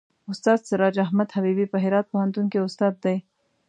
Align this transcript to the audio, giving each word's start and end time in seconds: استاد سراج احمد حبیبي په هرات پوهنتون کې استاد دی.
استاد 0.31 0.59
سراج 0.69 0.95
احمد 1.05 1.27
حبیبي 1.35 1.65
په 1.69 1.77
هرات 1.83 2.05
پوهنتون 2.11 2.45
کې 2.51 2.63
استاد 2.67 2.93
دی. 3.03 3.17